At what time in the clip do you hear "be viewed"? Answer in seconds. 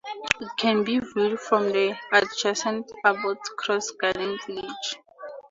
0.83-1.39